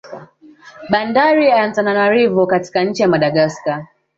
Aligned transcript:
Bandari 0.89 1.49
ya 1.49 1.61
Antananarivo 1.63 2.45
katika 2.47 2.83
nchi 2.83 3.01
ya 3.01 3.07
Madagascar 3.07 3.87